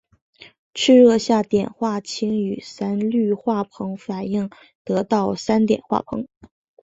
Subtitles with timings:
[0.73, 4.49] 赤热下碘化氢与三氯化硼反应也
[4.83, 6.25] 得到三碘化硼。